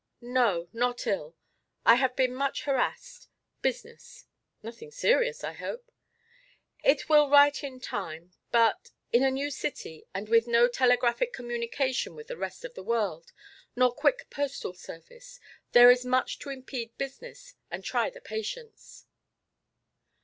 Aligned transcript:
"No; 0.19 0.67
not 0.73 1.05
ill. 1.05 1.35
I 1.85 1.93
have 1.93 2.15
been 2.15 2.33
much 2.33 2.63
harassed 2.63 3.29
business." 3.61 4.25
"Nothing 4.63 4.89
serious, 4.89 5.43
I 5.43 5.53
hope." 5.53 5.91
"It 6.83 7.07
will 7.07 7.29
right 7.29 7.63
in 7.63 7.79
time 7.79 8.33
but 8.51 8.89
in 9.13 9.21
a 9.21 9.29
new 9.29 9.51
city 9.51 10.07
and 10.11 10.27
with 10.27 10.47
no 10.47 10.67
telegraphic 10.67 11.33
communication 11.33 12.15
with 12.15 12.29
the 12.29 12.35
rest 12.37 12.65
of 12.65 12.73
the 12.73 12.81
world 12.81 13.31
nor 13.75 13.93
quick 13.93 14.25
postal 14.31 14.73
service 14.73 15.39
there 15.71 15.91
is 15.91 16.03
much 16.03 16.39
to 16.39 16.49
impede 16.49 16.97
business 16.97 17.53
and 17.69 17.83
try 17.83 18.09
the 18.09 18.21
patience." 18.21 19.05